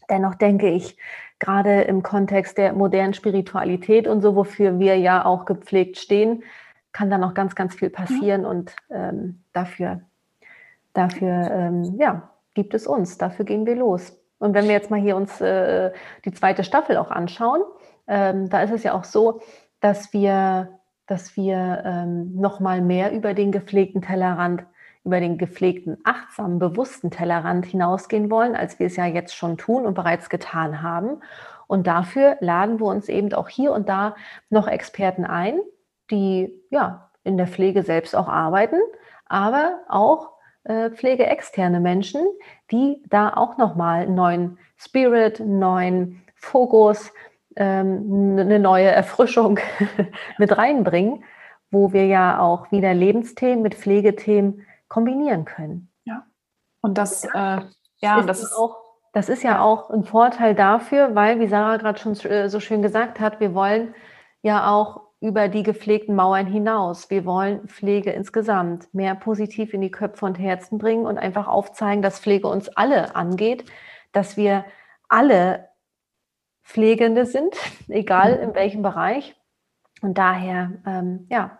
Dennoch 0.10 0.36
denke 0.36 0.70
ich, 0.70 0.98
gerade 1.40 1.82
im 1.82 2.02
Kontext 2.02 2.58
der 2.58 2.74
modernen 2.74 3.14
Spiritualität 3.14 4.08
und 4.08 4.22
so, 4.22 4.36
wofür 4.36 4.80
wir 4.80 4.98
ja 4.98 5.26
auch 5.26 5.46
gepflegt 5.46 5.98
stehen, 5.98 6.44
kann 6.92 7.10
da 7.10 7.18
noch 7.18 7.34
ganz, 7.34 7.56
ganz 7.56 7.76
viel 7.76 7.90
passieren. 7.90 8.46
Und 8.46 8.76
ähm, 8.90 9.44
dafür, 9.54 10.02
dafür 10.94 11.52
ähm, 11.52 11.96
ja, 12.00 12.30
gibt 12.54 12.74
es 12.74 12.88
uns, 12.88 13.18
dafür 13.18 13.46
gehen 13.46 13.66
wir 13.66 13.76
los. 13.76 14.18
Und 14.40 14.54
wenn 14.56 14.66
wir 14.66 14.74
jetzt 14.74 14.90
mal 14.90 15.00
hier 15.00 15.16
uns 15.16 15.40
äh, 15.40 15.92
die 16.26 16.32
zweite 16.32 16.64
Staffel 16.64 16.98
auch 16.98 17.12
anschauen, 17.12 17.62
ähm, 18.08 18.50
da 18.50 18.64
ist 18.64 18.72
es 18.72 18.84
ja 18.84 18.94
auch 18.94 19.04
so, 19.04 19.42
dass 19.80 20.14
wir, 20.14 20.80
dass 21.06 21.38
wir 21.38 21.84
ähm, 21.86 22.36
noch 22.36 22.60
mal 22.60 22.82
mehr 22.82 23.12
über 23.12 23.34
den 23.34 23.52
gepflegten 23.52 24.02
Tellerrand, 24.02 24.66
über 25.04 25.20
den 25.20 25.38
gepflegten, 25.38 25.98
achtsamen, 26.04 26.60
bewussten 26.60 27.12
Tellerrand 27.12 27.66
hinausgehen 27.66 28.30
wollen, 28.30 28.56
als 28.56 28.80
wir 28.80 28.88
es 28.88 28.96
ja 28.96 29.06
jetzt 29.06 29.36
schon 29.36 29.58
tun 29.58 29.86
und 29.86 29.94
bereits 29.94 30.30
getan 30.30 30.82
haben. 30.82 31.22
Und 31.68 31.88
dafür 31.88 32.38
laden 32.42 32.80
wir 32.80 32.88
uns 32.88 33.10
eben 33.10 33.34
auch 33.34 33.48
hier 33.48 33.72
und 33.72 33.90
da 33.90 34.16
noch 34.50 34.68
Experten 34.68 35.26
ein, 35.26 35.60
die 36.12 36.54
ja 36.70 37.10
in 37.24 37.38
der 37.38 37.48
Pflege 37.48 37.84
selbst 37.84 38.16
auch 38.16 38.28
arbeiten, 38.28 38.80
aber 39.26 39.80
auch 39.88 40.32
äh, 40.64 40.92
pflegeexterne 40.92 41.80
Menschen, 41.80 42.22
die 42.70 43.02
da 43.10 43.34
auch 43.34 43.58
nochmal 43.58 44.04
einen 44.04 44.16
neuen 44.16 44.60
Spirit, 44.78 45.42
einen 45.42 45.60
neuen 45.60 46.22
Fokus, 46.36 47.12
ähm, 47.56 48.38
eine 48.40 48.60
neue 48.60 48.90
Erfrischung 48.90 49.60
mit 50.38 50.58
reinbringen, 50.58 51.24
wo 51.72 51.94
wir 51.94 52.06
ja 52.06 52.40
auch 52.40 52.72
wieder 52.72 52.94
Lebensthemen 52.94 53.62
mit 53.62 53.76
Pflegethemen 53.76 54.66
kombinieren 54.88 55.46
können. 55.46 55.90
Ja. 56.04 56.26
Und 56.82 56.98
das, 56.98 57.24
äh, 57.26 57.62
ja, 57.98 58.20
ist 58.20 58.28
das 58.28 58.44
ist 58.44 58.54
auch, 58.54 58.78
das 59.14 59.30
ist 59.30 59.44
ja 59.44 59.62
auch 59.62 59.90
ein 59.90 60.04
Vorteil 60.04 60.56
dafür, 60.56 61.16
weil, 61.16 61.40
wie 61.40 61.48
Sarah 61.48 61.78
gerade 61.78 62.00
schon 62.00 62.14
äh, 62.30 62.50
so 62.50 62.60
schön 62.60 62.82
gesagt 62.82 63.20
hat, 63.20 63.40
wir 63.40 63.54
wollen 63.54 63.94
ja 64.42 64.72
auch 64.72 65.02
über 65.22 65.48
die 65.48 65.62
gepflegten 65.62 66.16
Mauern 66.16 66.48
hinaus. 66.48 67.12
Wir 67.12 67.26
wollen 67.26 67.68
Pflege 67.68 68.12
insgesamt 68.12 68.92
mehr 68.94 69.14
positiv 69.14 69.74
in 69.74 69.82
die 69.82 69.92
Köpfe 69.92 70.26
und 70.26 70.40
Herzen 70.40 70.80
bringen 70.80 71.06
und 71.06 71.20
einfach 71.20 71.48
aufzeigen, 71.48 72.02
dass 72.02 72.20
Pflege 72.20 72.48
uns 72.48 72.70
alle 72.70 73.16
angeht, 73.16 73.64
dass 74.12 74.36
wir 74.36 74.66
alle 75.08 75.70
Pflegende 76.64 77.28
sind, 77.28 77.56
egal 77.88 78.34
in 78.34 78.56
welchem 78.56 78.82
Bereich. 78.82 79.36
Und 80.02 80.18
daher, 80.18 80.72
ähm, 80.88 81.28
ja, 81.30 81.60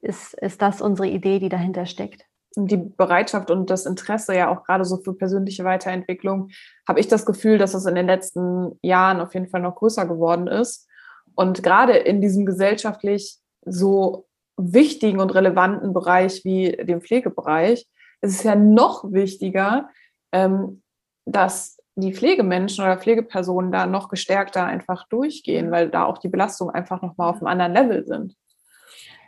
ist, 0.00 0.32
ist 0.34 0.62
das 0.62 0.80
unsere 0.80 1.08
Idee, 1.08 1.38
die 1.38 1.50
dahinter 1.50 1.84
steckt. 1.84 2.24
die 2.56 2.76
Bereitschaft 2.78 3.50
und 3.50 3.68
das 3.68 3.84
Interesse 3.84 4.34
ja 4.34 4.48
auch 4.48 4.64
gerade 4.64 4.86
so 4.86 4.96
für 4.98 5.12
persönliche 5.12 5.64
Weiterentwicklung, 5.64 6.48
habe 6.88 7.00
ich 7.00 7.08
das 7.08 7.26
Gefühl, 7.26 7.58
dass 7.58 7.74
es 7.74 7.84
in 7.84 7.96
den 7.96 8.06
letzten 8.06 8.78
Jahren 8.80 9.20
auf 9.20 9.34
jeden 9.34 9.48
Fall 9.48 9.60
noch 9.60 9.74
größer 9.74 10.06
geworden 10.06 10.46
ist. 10.46 10.88
Und 11.34 11.62
gerade 11.62 11.94
in 11.94 12.20
diesem 12.20 12.46
gesellschaftlich 12.46 13.38
so 13.64 14.26
wichtigen 14.56 15.20
und 15.20 15.34
relevanten 15.34 15.92
Bereich 15.92 16.44
wie 16.44 16.72
dem 16.72 17.00
Pflegebereich 17.00 17.86
ist 18.20 18.38
es 18.38 18.42
ja 18.42 18.54
noch 18.54 19.12
wichtiger, 19.12 19.88
ähm, 20.32 20.82
dass 21.24 21.78
die 21.96 22.12
Pflegemenschen 22.12 22.84
oder 22.84 22.98
Pflegepersonen 22.98 23.70
da 23.70 23.86
noch 23.86 24.08
gestärkter 24.08 24.64
einfach 24.64 25.06
durchgehen, 25.08 25.70
weil 25.70 25.90
da 25.90 26.04
auch 26.04 26.18
die 26.18 26.28
Belastungen 26.28 26.74
einfach 26.74 27.02
nochmal 27.02 27.30
auf 27.30 27.36
einem 27.36 27.46
anderen 27.46 27.72
Level 27.72 28.04
sind. 28.04 28.34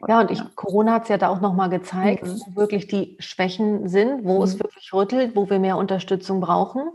Ja, 0.09 0.21
und 0.21 0.31
ich, 0.31 0.43
Corona 0.57 0.95
hat 0.95 1.05
es 1.05 1.09
ja 1.09 1.19
da 1.19 1.29
auch 1.29 1.41
nochmal 1.41 1.71
gezeigt, 1.71 2.27
mhm. 2.27 2.41
wo 2.47 2.61
wirklich 2.61 2.87
die 2.87 3.17
Schwächen 3.19 3.89
sind, 3.89 4.25
wo 4.25 4.39
mhm. 4.39 4.43
es 4.43 4.59
wirklich 4.59 4.93
rüttelt, 4.93 5.35
wo 5.35 5.49
wir 5.49 5.59
mehr 5.59 5.77
Unterstützung 5.77 6.41
brauchen. 6.41 6.91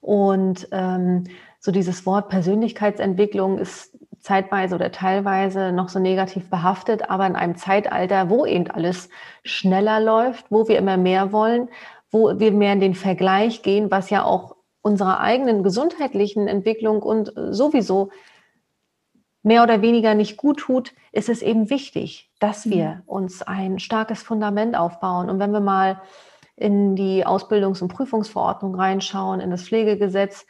Und 0.00 0.68
ähm, 0.72 1.24
so 1.60 1.72
dieses 1.72 2.06
Wort 2.06 2.28
Persönlichkeitsentwicklung 2.28 3.58
ist 3.58 3.95
zeitweise 4.26 4.74
oder 4.74 4.90
teilweise 4.90 5.70
noch 5.70 5.88
so 5.88 6.00
negativ 6.00 6.50
behaftet, 6.50 7.10
aber 7.10 7.28
in 7.28 7.36
einem 7.36 7.56
Zeitalter, 7.56 8.28
wo 8.28 8.44
eben 8.44 8.68
alles 8.68 9.08
schneller 9.44 10.00
läuft, 10.00 10.46
wo 10.50 10.66
wir 10.66 10.78
immer 10.78 10.96
mehr 10.96 11.30
wollen, 11.30 11.68
wo 12.10 12.36
wir 12.40 12.50
mehr 12.50 12.72
in 12.72 12.80
den 12.80 12.96
Vergleich 12.96 13.62
gehen, 13.62 13.88
was 13.92 14.10
ja 14.10 14.24
auch 14.24 14.56
unserer 14.82 15.20
eigenen 15.20 15.62
gesundheitlichen 15.62 16.48
Entwicklung 16.48 17.02
und 17.02 17.32
sowieso 17.50 18.10
mehr 19.44 19.62
oder 19.62 19.80
weniger 19.80 20.16
nicht 20.16 20.36
gut 20.36 20.58
tut, 20.58 20.92
ist 21.12 21.28
es 21.28 21.40
eben 21.40 21.70
wichtig, 21.70 22.32
dass 22.40 22.68
wir 22.68 22.86
mhm. 22.86 23.02
uns 23.06 23.42
ein 23.42 23.78
starkes 23.78 24.24
Fundament 24.24 24.76
aufbauen. 24.76 25.30
Und 25.30 25.38
wenn 25.38 25.52
wir 25.52 25.60
mal 25.60 26.02
in 26.56 26.96
die 26.96 27.24
Ausbildungs- 27.24 27.80
und 27.80 27.94
Prüfungsverordnung 27.94 28.74
reinschauen, 28.74 29.38
in 29.38 29.52
das 29.52 29.62
Pflegegesetz, 29.62 30.46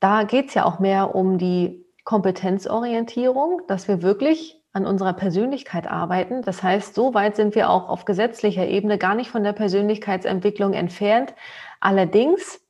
da 0.00 0.22
geht 0.22 0.48
es 0.48 0.54
ja 0.54 0.64
auch 0.64 0.78
mehr 0.78 1.14
um 1.14 1.36
die 1.36 1.84
Kompetenzorientierung, 2.04 3.62
dass 3.68 3.88
wir 3.88 4.02
wirklich 4.02 4.60
an 4.72 4.86
unserer 4.86 5.12
Persönlichkeit 5.12 5.86
arbeiten. 5.86 6.42
Das 6.42 6.62
heißt, 6.62 6.94
so 6.94 7.14
weit 7.14 7.36
sind 7.36 7.54
wir 7.54 7.70
auch 7.70 7.88
auf 7.88 8.04
gesetzlicher 8.04 8.66
Ebene 8.66 8.98
gar 8.98 9.14
nicht 9.14 9.30
von 9.30 9.44
der 9.44 9.52
Persönlichkeitsentwicklung 9.52 10.72
entfernt. 10.72 11.34
Allerdings 11.80 12.60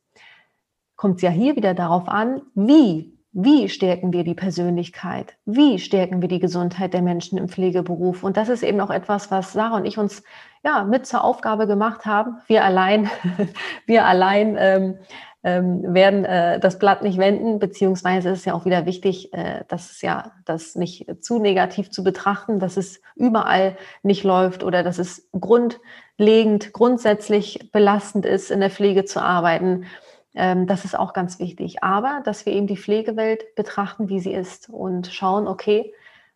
kommt 0.96 1.16
es 1.16 1.22
ja 1.22 1.30
hier 1.30 1.56
wieder 1.56 1.74
darauf 1.74 2.08
an, 2.08 2.42
wie 2.54 3.12
wie 3.34 3.70
stärken 3.70 4.12
wir 4.12 4.24
die 4.24 4.34
Persönlichkeit? 4.34 5.38
Wie 5.46 5.78
stärken 5.78 6.20
wir 6.20 6.28
die 6.28 6.38
Gesundheit 6.38 6.92
der 6.92 7.00
Menschen 7.00 7.38
im 7.38 7.48
Pflegeberuf? 7.48 8.22
Und 8.24 8.36
das 8.36 8.50
ist 8.50 8.62
eben 8.62 8.78
auch 8.82 8.90
etwas, 8.90 9.30
was 9.30 9.54
Sarah 9.54 9.78
und 9.78 9.86
ich 9.86 9.96
uns 9.96 10.22
ja 10.62 10.84
mit 10.84 11.06
zur 11.06 11.24
Aufgabe 11.24 11.66
gemacht 11.66 12.04
haben. 12.04 12.42
Wir 12.46 12.62
allein, 12.62 13.08
wir 13.86 14.04
allein 14.04 14.56
ähm, 14.58 14.98
ähm, 15.44 15.94
werden 15.94 16.24
äh, 16.24 16.60
das 16.60 16.78
Blatt 16.78 17.02
nicht 17.02 17.18
wenden, 17.18 17.58
beziehungsweise 17.58 18.30
ist 18.30 18.40
es 18.40 18.44
ja 18.44 18.54
auch 18.54 18.64
wieder 18.64 18.86
wichtig, 18.86 19.32
äh, 19.32 19.64
dass 19.68 19.90
es 19.90 20.02
ja 20.02 20.32
das 20.44 20.76
nicht 20.76 21.06
zu 21.20 21.40
negativ 21.40 21.90
zu 21.90 22.04
betrachten, 22.04 22.60
dass 22.60 22.76
es 22.76 23.00
überall 23.16 23.76
nicht 24.02 24.22
läuft 24.22 24.62
oder 24.62 24.82
dass 24.82 24.98
es 24.98 25.28
grundlegend, 25.32 26.72
grundsätzlich 26.72 27.72
belastend 27.72 28.24
ist, 28.24 28.50
in 28.50 28.60
der 28.60 28.70
Pflege 28.70 29.04
zu 29.04 29.20
arbeiten. 29.20 29.86
Ähm, 30.34 30.66
das 30.66 30.84
ist 30.84 30.96
auch 30.96 31.12
ganz 31.12 31.40
wichtig. 31.40 31.82
Aber 31.82 32.22
dass 32.24 32.46
wir 32.46 32.52
eben 32.52 32.68
die 32.68 32.76
Pflegewelt 32.76 33.54
betrachten, 33.56 34.08
wie 34.08 34.20
sie 34.20 34.32
ist 34.32 34.68
und 34.68 35.08
schauen, 35.08 35.48
okay, 35.48 35.92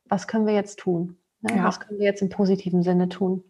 was 0.08 0.26
können 0.26 0.46
wir 0.46 0.54
jetzt 0.54 0.80
tun? 0.80 1.16
Ja, 1.42 1.64
Was 1.64 1.80
können 1.80 1.98
wir 1.98 2.06
jetzt 2.06 2.22
im 2.22 2.28
positiven 2.28 2.82
Sinne 2.82 3.08
tun? 3.08 3.44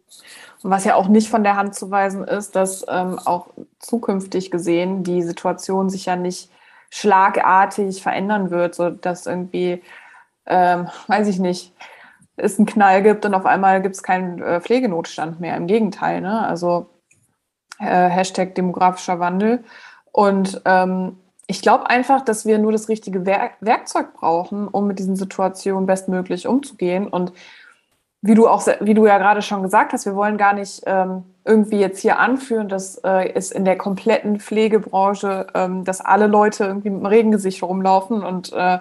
Und 0.62 0.70
was 0.70 0.84
ja 0.84 0.96
auch 0.96 1.08
nicht 1.08 1.28
von 1.28 1.44
der 1.44 1.56
Hand 1.56 1.74
zu 1.74 1.90
weisen 1.90 2.24
ist, 2.24 2.56
dass 2.56 2.84
ähm, 2.88 3.18
auch 3.24 3.48
zukünftig 3.78 4.50
gesehen 4.50 5.02
die 5.04 5.22
Situation 5.22 5.88
sich 5.88 6.06
ja 6.06 6.16
nicht 6.16 6.50
schlagartig 6.90 8.02
verändern 8.02 8.50
wird, 8.50 8.74
so 8.74 8.90
dass 8.90 9.26
irgendwie, 9.26 9.82
ähm, 10.46 10.88
weiß 11.06 11.28
ich 11.28 11.38
nicht, 11.38 11.72
es 12.36 12.58
einen 12.58 12.66
Knall 12.66 13.02
gibt 13.02 13.24
und 13.24 13.34
auf 13.34 13.46
einmal 13.46 13.80
gibt 13.80 13.94
es 13.94 14.02
keinen 14.02 14.42
äh, 14.42 14.60
Pflegenotstand 14.60 15.40
mehr. 15.40 15.56
Im 15.56 15.66
Gegenteil, 15.66 16.20
ne? 16.20 16.46
Also 16.46 16.90
äh, 17.78 18.08
Hashtag 18.08 18.54
demografischer 18.54 19.20
Wandel. 19.20 19.64
Und 20.12 20.60
ähm, 20.64 21.18
ich 21.46 21.62
glaube 21.62 21.88
einfach, 21.88 22.22
dass 22.22 22.44
wir 22.44 22.58
nur 22.58 22.72
das 22.72 22.88
richtige 22.88 23.24
Werk 23.24 23.52
Werkzeug 23.60 24.14
brauchen, 24.14 24.68
um 24.68 24.86
mit 24.86 24.98
diesen 24.98 25.16
Situationen 25.16 25.86
bestmöglich 25.86 26.46
umzugehen. 26.46 27.06
Und 27.08 27.32
wie 28.22 28.34
du 28.34 28.48
auch, 28.48 28.66
wie 28.80 28.94
du 28.94 29.06
ja 29.06 29.18
gerade 29.18 29.42
schon 29.42 29.62
gesagt 29.62 29.92
hast, 29.92 30.06
wir 30.06 30.16
wollen 30.16 30.36
gar 30.36 30.52
nicht 30.52 30.82
ähm, 30.86 31.24
irgendwie 31.44 31.78
jetzt 31.78 32.00
hier 32.00 32.18
anführen, 32.18 32.68
dass 32.68 32.98
äh, 33.04 33.32
es 33.34 33.52
in 33.52 33.64
der 33.64 33.78
kompletten 33.78 34.40
Pflegebranche, 34.40 35.46
ähm, 35.54 35.84
dass 35.84 36.00
alle 36.00 36.26
Leute 36.26 36.64
irgendwie 36.64 36.90
mit 36.90 37.00
dem 37.02 37.06
Regengesicht 37.06 37.62
rumlaufen 37.62 38.22
und 38.24 38.52
äh, 38.52 38.78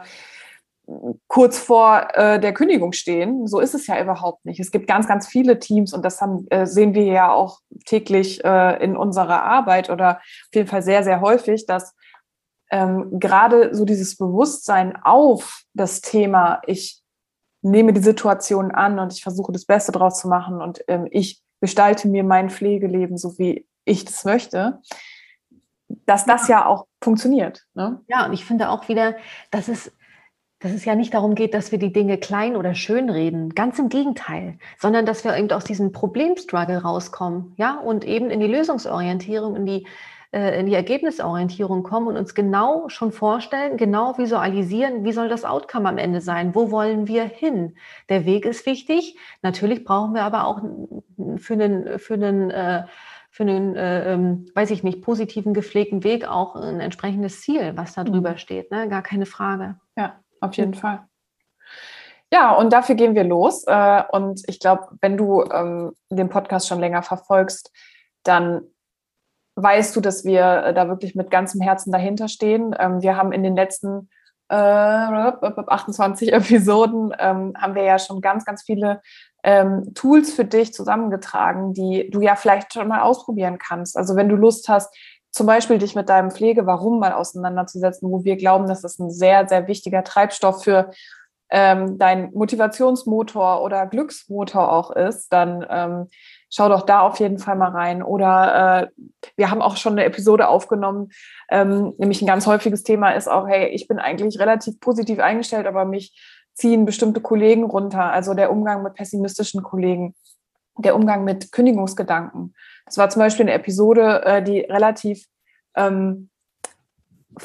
kurz 1.27 1.58
vor 1.58 2.08
äh, 2.13 2.39
der 2.39 2.54
Kündigung 2.54 2.94
stehen. 2.94 3.48
So 3.48 3.60
ist 3.60 3.74
es 3.74 3.88
ja 3.88 4.01
überhaupt 4.01 4.46
nicht. 4.46 4.60
Es 4.60 4.72
gibt 4.72 4.88
ganz, 4.88 5.08
ganz 5.08 5.27
viele 5.27 5.60
Teams 5.60 5.94
und 5.94 6.04
das 6.04 6.22
haben, 6.22 6.48
äh, 6.50 6.65
sehen 6.65 6.94
wir 6.94 7.04
ja 7.04 7.32
auch 7.32 7.60
täglich 7.86 8.44
äh, 8.44 8.84
in 8.84 8.96
unserer 8.96 9.44
Arbeit 9.44 9.89
oder 9.89 10.18
auf 10.18 10.56
jeden 10.56 10.68
Fall 10.68 10.84
sehr, 10.84 11.04
sehr 11.04 11.22
häufig, 11.22 11.65
dass 11.65 11.96
ähm, 12.72 13.20
gerade 13.20 13.74
so 13.74 13.86
dieses 13.86 14.18
Bewusstsein 14.18 14.98
auf 15.04 15.63
das 15.74 16.01
Thema, 16.01 16.62
ich 16.65 17.01
nehme 17.66 17.94
die 17.94 18.02
Situation 18.02 18.72
an 18.72 19.00
und 19.00 19.14
ich 19.14 19.24
versuche 19.24 19.52
das 19.52 19.66
Beste 19.66 19.92
draus 19.92 20.20
zu 20.20 20.28
machen 20.28 20.62
und 20.62 20.84
ähm, 20.88 21.08
ich 21.10 21.42
gestalte 21.62 22.08
mir 22.08 22.24
mein 22.24 22.50
Pflegeleben 22.50 23.18
so, 23.18 23.38
wie 23.40 23.66
ich 23.86 24.06
das 24.06 24.24
möchte, 24.24 24.82
dass 26.06 26.26
das 26.26 26.48
ja, 26.48 26.60
ja 26.60 26.66
auch 26.66 26.86
funktioniert. 27.02 27.66
Ne? 27.74 28.02
Ja, 28.08 28.26
und 28.26 28.34
ich 28.34 28.46
finde 28.46 28.70
auch 28.70 28.88
wieder, 28.88 29.16
dass 29.52 29.68
es 29.68 29.92
dass 30.60 30.72
es 30.72 30.86
ja 30.86 30.96
nicht 30.96 31.14
darum 31.14 31.36
geht, 31.36 31.54
dass 31.54 31.72
wir 31.72 31.78
die 31.78 31.94
Dinge 31.94 32.18
klein 32.18 32.56
oder 32.56 32.74
schön 32.74 33.10
reden, 33.10 33.54
ganz 33.54 33.78
im 33.78 33.90
Gegenteil, 33.90 34.58
sondern 34.80 35.06
dass 35.06 35.24
wir 35.24 35.36
eben 35.36 35.52
aus 35.52 35.66
diesem 35.66 35.92
Problemstruggle 35.92 36.82
rauskommen, 36.82 37.54
ja, 37.58 37.78
und 37.78 38.04
eben 38.04 38.32
in 38.32 38.40
die 38.40 38.48
Lösungsorientierung, 38.48 39.56
in 39.56 39.66
die, 39.66 39.88
in 40.60 40.65
die 40.65 40.74
Ergebnisorientierung 40.74 41.84
kommen 41.84 42.08
und 42.08 42.18
uns 42.18 42.34
genau 42.34 42.89
schon 42.89 43.12
vorstellen, 43.12 43.77
genau 43.77 44.18
visualisieren, 44.18 45.04
wie 45.04 45.12
soll 45.12 45.30
das 45.30 45.46
Outcome 45.46 45.89
am 45.89 45.98
Ende 45.98 46.22
sein, 46.22 46.56
wo 46.56 46.72
wollen 46.72 47.08
wir 47.08 47.24
hin. 47.24 47.77
Der 48.10 48.25
Weg 48.25 48.46
ist 48.46 48.65
wichtig, 48.65 49.18
natürlich 49.42 49.84
brauchen 49.84 50.13
wir 50.13 50.24
aber 50.24 50.46
auch 50.46 50.62
für 51.38 51.54
einen, 51.54 52.00
für 52.00 52.15
einen 52.15 52.51
äh, 52.51 52.86
für 53.30 53.44
einen, 53.44 53.75
äh, 53.75 54.13
ähm, 54.13 54.46
weiß 54.56 54.72
ich 54.72 54.82
nicht, 54.82 55.01
positiven, 55.01 55.54
gepflegten 55.54 56.06
Weg 56.06 56.25
auch 56.25 56.56
ein 56.56 56.80
entsprechendes 56.80 57.42
Ziel, 57.42 57.74
was 57.75 57.94
da 57.94 58.06
drüber 58.06 58.32
mhm. 58.32 58.38
steht, 58.38 58.72
ne? 58.72 58.88
gar 58.88 59.01
keine 59.01 59.25
Frage. 59.25 59.75
Ja 59.98 60.22
auf 60.46 60.56
jeden 60.56 60.72
mhm. 60.72 60.75
Fall. 60.75 61.08
Ja, 62.32 62.54
und 62.54 62.74
dafür 62.74 62.96
gehen 62.96 63.15
wir 63.15 63.24
los. 63.24 63.65
Äh, 63.68 64.04
und 64.12 64.42
ich 64.48 64.60
glaube, 64.60 64.88
wenn 65.01 65.18
du 65.18 65.44
ähm, 65.44 65.96
den 66.10 66.30
Podcast 66.30 66.68
schon 66.68 66.80
länger 66.80 67.04
verfolgst, 67.04 67.72
dann 68.24 68.63
weißt 69.56 69.96
du, 69.96 70.02
dass 70.02 70.26
wir 70.26 70.64
äh, 70.66 70.74
da 70.74 70.88
wirklich 70.88 71.16
mit 71.16 71.32
ganzem 71.32 71.62
Herzen 71.62 71.92
dahinter 71.92 72.28
stehen. 72.28 72.76
Ähm, 72.78 73.02
wir 73.02 73.18
haben 73.18 73.32
in 73.32 73.44
den 73.44 73.56
letzten 73.56 74.10
äh, 74.50 74.56
28 74.56 76.34
Episoden 76.34 77.14
ähm, 77.20 77.54
haben 77.58 77.76
wir 77.76 77.84
ja 77.84 78.00
schon 78.00 78.22
ganz, 78.22 78.46
ganz 78.46 78.64
viele 78.64 79.02
ähm, 79.44 79.94
Tools 79.94 80.34
für 80.34 80.46
dich 80.46 80.74
zusammengetragen, 80.74 81.74
die 81.74 82.10
du 82.10 82.22
ja 82.22 82.36
vielleicht 82.36 82.74
schon 82.74 82.88
mal 82.88 83.02
ausprobieren 83.02 83.58
kannst. 83.58 83.98
Also 83.98 84.16
wenn 84.16 84.30
du 84.30 84.36
Lust 84.36 84.70
hast, 84.70 84.94
zum 85.32 85.48
Beispiel 85.48 85.78
dich 85.78 85.96
mit 85.96 86.10
deinem 86.10 86.32
Pflege-Warum 86.32 87.00
mal 87.00 87.12
auseinanderzusetzen, 87.12 88.10
wo 88.10 88.24
wir 88.24 88.38
glauben, 88.38 88.68
dass 88.68 88.82
das 88.82 89.00
ein 89.00 89.12
sehr, 89.12 89.48
sehr 89.48 89.68
wichtiger 89.68 90.04
Treibstoff 90.04 90.64
für 90.64 90.92
ähm, 91.50 91.98
dein 91.98 92.32
Motivationsmotor 92.34 93.62
oder 93.62 93.86
Glücksmotor 93.86 94.72
auch 94.72 94.92
ist, 94.92 95.32
dann 95.32 95.66
ähm, 95.70 96.08
schau 96.50 96.70
doch 96.70 96.84
da 96.84 97.02
auf 97.02 97.20
jeden 97.20 97.38
Fall 97.38 97.56
mal 97.56 97.72
rein. 97.72 98.04
Oder 98.04 98.84
äh, 98.84 99.02
wir 99.36 99.52
haben 99.52 99.62
auch 99.62 99.78
schon 99.78 99.94
eine 99.94 100.06
Episode 100.06 100.48
aufgenommen, 100.48 101.10
ähm, 101.50 101.94
nämlich 101.98 102.22
ein 102.22 102.28
ganz 102.28 102.48
häufiges 102.48 102.84
Thema 102.84 103.12
ist 103.12 103.28
auch, 103.28 103.48
hey, 103.48 103.68
ich 103.70 103.88
bin 103.88 104.00
eigentlich 104.00 104.40
relativ 104.40 104.80
positiv 104.80 105.20
eingestellt, 105.20 105.68
aber 105.68 105.86
mich 105.86 106.14
ziehen 106.54 106.86
bestimmte 106.86 107.22
Kollegen 107.22 107.66
runter. 107.66 108.12
Also 108.12 108.34
der 108.34 108.52
Umgang 108.52 108.84
mit 108.84 108.94
pessimistischen 108.94 109.62
Kollegen, 109.64 110.16
der 110.78 110.96
Umgang 110.96 111.24
mit 111.24 111.52
Kündigungsgedanken. 111.52 112.54
Das 112.86 112.98
war 112.98 113.10
zum 113.10 113.22
Beispiel 113.22 113.46
eine 113.46 113.54
Episode, 113.54 114.24
äh, 114.24 114.44
die 114.44 114.60
relativ 114.62 115.25
ähm, 115.75 116.30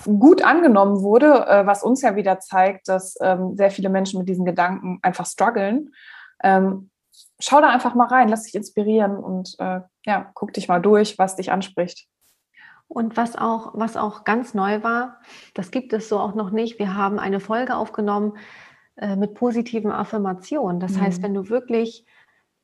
gut 0.04 0.42
angenommen 0.42 1.02
wurde, 1.02 1.46
äh, 1.46 1.66
was 1.66 1.82
uns 1.82 2.02
ja 2.02 2.14
wieder 2.16 2.38
zeigt, 2.38 2.88
dass 2.88 3.16
ähm, 3.20 3.56
sehr 3.56 3.70
viele 3.70 3.88
Menschen 3.88 4.18
mit 4.18 4.28
diesen 4.28 4.44
Gedanken 4.44 4.98
einfach 5.02 5.26
strugglen. 5.26 5.92
Ähm, 6.42 6.90
schau 7.38 7.60
da 7.60 7.68
einfach 7.68 7.94
mal 7.94 8.06
rein, 8.06 8.28
lass 8.28 8.44
dich 8.44 8.54
inspirieren 8.54 9.16
und 9.16 9.56
äh, 9.58 9.80
ja, 10.06 10.30
guck 10.34 10.52
dich 10.52 10.68
mal 10.68 10.80
durch, 10.80 11.18
was 11.18 11.36
dich 11.36 11.52
anspricht. 11.52 12.06
Und 12.88 13.16
was 13.16 13.36
auch, 13.36 13.70
was 13.74 13.96
auch 13.96 14.24
ganz 14.24 14.52
neu 14.52 14.82
war, 14.82 15.20
das 15.54 15.70
gibt 15.70 15.92
es 15.92 16.08
so 16.08 16.18
auch 16.18 16.34
noch 16.34 16.50
nicht. 16.50 16.80
Wir 16.80 16.94
haben 16.96 17.20
eine 17.20 17.38
Folge 17.38 17.76
aufgenommen 17.76 18.36
äh, 18.96 19.14
mit 19.14 19.34
positiven 19.34 19.92
Affirmationen. 19.92 20.80
Das 20.80 20.94
mhm. 20.94 21.02
heißt, 21.02 21.22
wenn 21.22 21.34
du 21.34 21.48
wirklich 21.48 22.04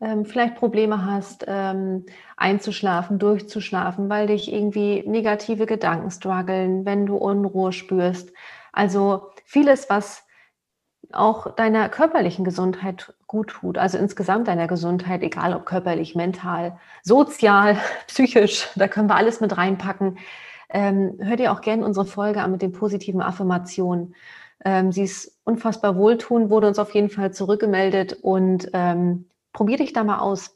ähm, 0.01 0.25
vielleicht 0.25 0.57
Probleme 0.57 1.05
hast, 1.05 1.45
ähm, 1.47 2.07
einzuschlafen, 2.37 3.19
durchzuschlafen, 3.19 4.09
weil 4.09 4.27
dich 4.27 4.53
irgendwie 4.53 5.03
negative 5.07 5.65
Gedanken 5.65 6.11
strugglen, 6.11 6.85
wenn 6.85 7.07
du 7.07 7.17
Unruhe 7.17 7.73
spürst. 7.73 8.33
Also 8.73 9.31
vieles, 9.45 9.89
was 9.89 10.27
auch 11.13 11.55
deiner 11.55 11.89
körperlichen 11.89 12.45
Gesundheit 12.45 13.15
gut 13.26 13.49
tut, 13.49 13.78
also 13.78 13.99
insgesamt 13.99 14.49
deiner 14.49 14.68
Gesundheit, 14.68 15.23
egal 15.23 15.54
ob 15.54 15.66
körperlich, 15.66 16.14
mental, 16.14 16.78
sozial, 17.02 17.76
psychisch, 18.06 18.68
da 18.76 18.88
können 18.88 19.09
wir 19.09 19.16
alles 19.16 19.40
mit 19.40 19.56
reinpacken. 19.56 20.18
Ähm, 20.68 21.16
hör 21.21 21.37
dir 21.37 21.52
auch 21.52 21.61
gerne 21.61 21.85
unsere 21.85 22.06
Folge 22.06 22.42
an 22.42 22.52
mit 22.52 22.62
den 22.62 22.73
positiven 22.73 23.21
Affirmationen. 23.23 24.14
Ähm, 24.64 24.92
sie 24.92 25.04
ist 25.04 25.38
unfassbar 25.45 25.97
wohltuend, 25.97 26.50
wurde 26.50 26.68
uns 26.68 26.78
auf 26.78 26.95
jeden 26.95 27.11
Fall 27.11 27.33
zurückgemeldet 27.33 28.14
und 28.23 28.71
ähm, 28.73 29.28
probier 29.52 29.78
dich 29.78 29.92
da 29.92 30.04
mal 30.04 30.18
aus. 30.18 30.56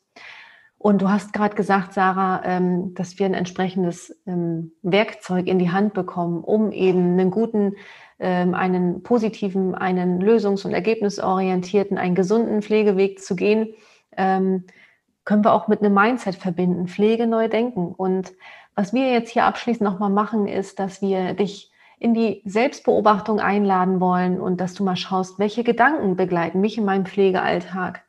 Und 0.82 1.02
du 1.02 1.10
hast 1.10 1.34
gerade 1.34 1.54
gesagt, 1.54 1.92
Sarah, 1.92 2.40
ähm, 2.42 2.94
dass 2.94 3.18
wir 3.18 3.26
ein 3.26 3.34
entsprechendes 3.34 4.18
ähm, 4.26 4.72
Werkzeug 4.80 5.46
in 5.46 5.58
die 5.58 5.70
Hand 5.70 5.92
bekommen, 5.92 6.42
um 6.42 6.72
eben 6.72 7.18
einen 7.18 7.30
guten, 7.30 7.76
ähm, 8.18 8.54
einen 8.54 9.02
positiven, 9.02 9.74
einen 9.74 10.22
lösungs- 10.22 10.64
und 10.64 10.72
ergebnisorientierten, 10.72 11.98
einen 11.98 12.14
gesunden 12.14 12.62
Pflegeweg 12.62 13.20
zu 13.20 13.36
gehen. 13.36 13.74
Können 14.16 15.44
wir 15.44 15.52
auch 15.52 15.68
mit 15.68 15.80
einem 15.80 15.94
Mindset 15.94 16.34
verbinden, 16.34 16.88
Pflege 16.88 17.26
neu 17.26 17.48
denken. 17.48 17.92
Und 17.94 18.32
was 18.74 18.92
wir 18.92 19.12
jetzt 19.12 19.30
hier 19.30 19.44
abschließend 19.44 19.82
nochmal 19.82 20.10
machen, 20.10 20.48
ist, 20.48 20.78
dass 20.78 21.02
wir 21.02 21.34
dich 21.34 21.70
in 21.98 22.14
die 22.14 22.42
Selbstbeobachtung 22.46 23.38
einladen 23.38 24.00
wollen 24.00 24.40
und 24.40 24.60
dass 24.60 24.74
du 24.74 24.82
mal 24.82 24.96
schaust, 24.96 25.38
welche 25.38 25.62
Gedanken 25.62 26.16
begleiten 26.16 26.60
mich 26.60 26.78
in 26.78 26.86
meinem 26.86 27.04
Pflegealltag. 27.04 28.02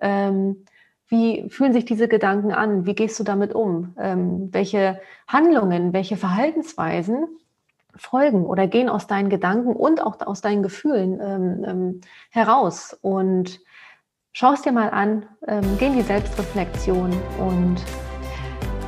Ähm, 0.00 0.64
wie 1.08 1.48
fühlen 1.50 1.72
sich 1.72 1.84
diese 1.84 2.08
Gedanken 2.08 2.52
an? 2.52 2.86
Wie 2.86 2.94
gehst 2.94 3.18
du 3.20 3.24
damit 3.24 3.54
um? 3.54 3.94
Ähm, 3.98 4.48
welche 4.52 5.00
Handlungen, 5.28 5.92
welche 5.92 6.16
Verhaltensweisen 6.16 7.26
folgen 7.94 8.44
oder 8.46 8.66
gehen 8.66 8.88
aus 8.88 9.06
deinen 9.06 9.28
Gedanken 9.28 9.76
und 9.76 10.02
auch 10.02 10.20
aus 10.26 10.40
deinen 10.40 10.62
Gefühlen 10.62 11.20
ähm, 11.20 11.64
ähm 11.66 12.00
heraus? 12.30 12.96
Und 13.02 13.60
schau 14.32 14.52
es 14.52 14.62
dir 14.62 14.72
mal 14.72 14.90
an, 14.90 15.26
ähm, 15.46 15.76
geh 15.78 15.86
in 15.86 15.94
die 15.94 16.02
Selbstreflexion 16.02 17.10
und 17.38 17.84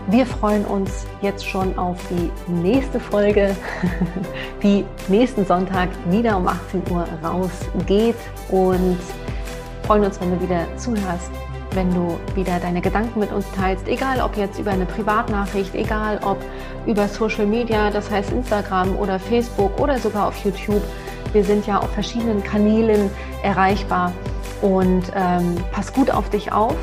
wir 0.08 0.25
freuen 0.25 0.64
uns 0.64 1.04
jetzt 1.20 1.44
schon 1.44 1.76
auf 1.76 2.00
die 2.08 2.30
nächste 2.50 3.00
Folge, 3.00 3.56
die 4.62 4.85
nächsten 5.08 5.44
Sonntag 5.44 5.88
wieder 6.11 6.37
um 6.37 6.46
18 6.46 6.82
Uhr 6.90 7.08
rausgeht 7.25 8.16
und 8.49 8.99
freuen 9.82 10.04
uns, 10.04 10.20
wenn 10.20 10.30
du 10.30 10.40
wieder 10.40 10.64
zuhörst, 10.76 11.32
wenn 11.73 11.92
du 11.92 12.18
wieder 12.35 12.58
deine 12.58 12.80
Gedanken 12.80 13.20
mit 13.20 13.32
uns 13.32 13.46
teilst, 13.54 13.87
egal 13.88 14.20
ob 14.20 14.37
jetzt 14.37 14.58
über 14.58 14.70
eine 14.70 14.87
Privatnachricht, 14.87 15.75
egal 15.75 16.20
ob 16.25 16.38
über 16.87 17.08
Social 17.08 17.46
Media, 17.46 17.90
das 17.90 18.11
heißt 18.11 18.32
Instagram 18.32 18.96
oder 18.96 19.18
Facebook 19.18 19.78
oder 19.80 19.99
sogar 19.99 20.28
auf 20.28 20.37
YouTube. 20.44 20.82
Wir 21.32 21.44
sind 21.44 21.66
ja 21.66 21.78
auf 21.78 21.90
verschiedenen 21.90 22.42
Kanälen 22.42 23.11
erreichbar 23.42 24.12
und 24.62 25.04
ähm, 25.14 25.56
pass 25.73 25.92
gut 25.92 26.11
auf 26.11 26.30
dich 26.30 26.52
auf. 26.52 26.76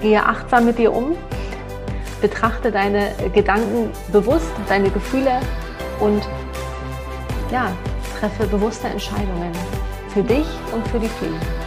Gehe 0.00 0.24
achtsam 0.24 0.64
mit 0.64 0.78
dir 0.78 0.92
um, 0.92 1.16
betrachte 2.20 2.72
deine 2.72 3.12
Gedanken 3.34 3.90
bewusst, 4.12 4.50
deine 4.68 4.90
Gefühle 4.90 5.40
und 6.00 6.26
ja, 7.52 7.70
treffe 8.18 8.46
bewusste 8.46 8.88
Entscheidungen 8.88 9.52
für 10.12 10.22
dich 10.22 10.46
und 10.72 10.86
für 10.88 10.98
die 10.98 11.08
Pflege. 11.08 11.57